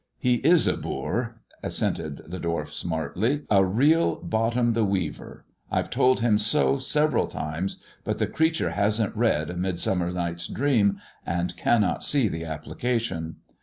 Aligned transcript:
He 0.17 0.37
is 0.37 0.65
a 0.65 0.75
boor," 0.75 1.35
assented 1.61 2.23
the 2.25 2.39
dwarf 2.39 2.69
smartly; 2.69 3.43
"a 3.51 3.63
real 3.63 4.15
Bottom 4.15 4.73
the 4.73 4.83
Weaver. 4.83 5.45
IVe 5.71 5.91
told 5.91 6.21
him 6.21 6.39
so 6.39 6.79
several 6.79 7.27
times, 7.27 7.83
but 8.03 8.17
the 8.17 8.25
creature 8.25 8.71
hasn't 8.71 9.15
read 9.15 9.51
A 9.51 9.53
Midsn/mmer 9.53 10.11
Night^a 10.11 10.51
Dream, 10.55 10.99
and 11.23 11.55
cannot 11.55 12.03
see 12.03 12.27
the 12.27 12.45
application. 12.45 13.35